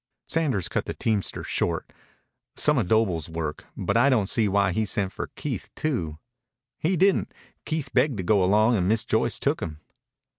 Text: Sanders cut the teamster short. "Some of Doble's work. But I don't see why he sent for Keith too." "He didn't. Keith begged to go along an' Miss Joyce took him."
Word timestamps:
Sanders 0.27 0.67
cut 0.67 0.85
the 0.85 0.95
teamster 0.95 1.43
short. 1.43 1.93
"Some 2.55 2.79
of 2.79 2.87
Doble's 2.87 3.29
work. 3.29 3.65
But 3.77 3.97
I 3.97 4.09
don't 4.09 4.29
see 4.31 4.47
why 4.47 4.71
he 4.71 4.83
sent 4.83 5.11
for 5.13 5.27
Keith 5.35 5.69
too." 5.75 6.17
"He 6.79 6.97
didn't. 6.97 7.31
Keith 7.65 7.93
begged 7.93 8.17
to 8.17 8.23
go 8.23 8.43
along 8.43 8.77
an' 8.77 8.87
Miss 8.87 9.05
Joyce 9.05 9.37
took 9.37 9.59
him." 9.59 9.79